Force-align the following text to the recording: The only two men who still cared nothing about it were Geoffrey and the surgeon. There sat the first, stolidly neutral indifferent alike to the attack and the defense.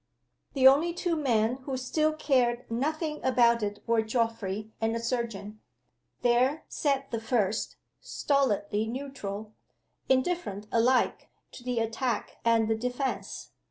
The 0.53 0.67
only 0.67 0.95
two 0.95 1.15
men 1.15 1.57
who 1.57 1.77
still 1.77 2.11
cared 2.13 2.65
nothing 2.71 3.23
about 3.23 3.61
it 3.61 3.83
were 3.85 4.01
Geoffrey 4.01 4.71
and 4.81 4.95
the 4.95 4.99
surgeon. 4.99 5.59
There 6.23 6.63
sat 6.69 7.11
the 7.11 7.21
first, 7.21 7.75
stolidly 7.99 8.87
neutral 8.87 9.53
indifferent 10.09 10.65
alike 10.71 11.29
to 11.51 11.63
the 11.63 11.77
attack 11.77 12.37
and 12.43 12.67
the 12.67 12.73
defense. 12.75 13.51